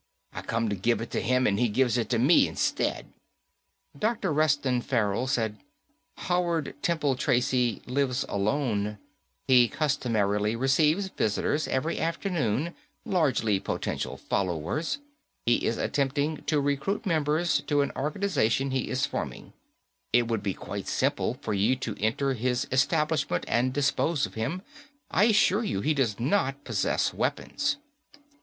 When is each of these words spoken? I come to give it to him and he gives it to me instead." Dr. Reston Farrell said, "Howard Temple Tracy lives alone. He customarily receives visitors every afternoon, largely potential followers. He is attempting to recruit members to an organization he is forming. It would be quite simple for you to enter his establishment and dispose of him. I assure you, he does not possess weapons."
I 0.33 0.41
come 0.41 0.67
to 0.69 0.75
give 0.75 0.99
it 0.99 1.11
to 1.11 1.21
him 1.21 1.45
and 1.45 1.59
he 1.59 1.69
gives 1.69 1.95
it 1.95 2.09
to 2.09 2.17
me 2.17 2.47
instead." 2.47 3.13
Dr. 3.95 4.33
Reston 4.33 4.81
Farrell 4.81 5.27
said, 5.27 5.57
"Howard 6.17 6.73
Temple 6.81 7.15
Tracy 7.15 7.83
lives 7.85 8.25
alone. 8.27 8.97
He 9.47 9.67
customarily 9.67 10.55
receives 10.55 11.09
visitors 11.09 11.67
every 11.67 11.99
afternoon, 11.99 12.73
largely 13.05 13.59
potential 13.59 14.17
followers. 14.17 14.97
He 15.45 15.63
is 15.67 15.77
attempting 15.77 16.45
to 16.45 16.59
recruit 16.59 17.05
members 17.05 17.61
to 17.67 17.81
an 17.81 17.91
organization 17.95 18.71
he 18.71 18.89
is 18.89 19.05
forming. 19.05 19.53
It 20.11 20.27
would 20.27 20.41
be 20.41 20.55
quite 20.55 20.87
simple 20.87 21.35
for 21.43 21.53
you 21.53 21.75
to 21.75 21.95
enter 22.01 22.33
his 22.33 22.65
establishment 22.71 23.45
and 23.47 23.71
dispose 23.71 24.25
of 24.25 24.33
him. 24.33 24.63
I 25.11 25.25
assure 25.25 25.63
you, 25.63 25.81
he 25.81 25.93
does 25.93 26.19
not 26.19 26.63
possess 26.63 27.13
weapons." 27.13 27.77